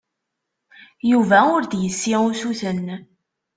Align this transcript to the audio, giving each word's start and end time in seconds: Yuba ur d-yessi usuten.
Yuba 1.11 1.39
ur 1.55 1.63
d-yessi 1.65 2.15
usuten. 2.29 2.85